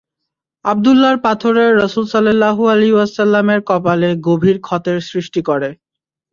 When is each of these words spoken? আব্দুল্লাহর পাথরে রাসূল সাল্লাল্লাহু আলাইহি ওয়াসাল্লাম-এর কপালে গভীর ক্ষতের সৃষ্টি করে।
আব্দুল্লাহর 0.65 1.19
পাথরে 1.21 1.63
রাসূল 1.73 2.05
সাল্লাল্লাহু 2.05 2.61
আলাইহি 2.67 2.95
ওয়াসাল্লাম-এর 2.95 3.61
কপালে 3.61 4.09
গভীর 4.27 4.57
ক্ষতের 4.59 4.97
সৃষ্টি 5.01 5.41
করে। 5.41 5.69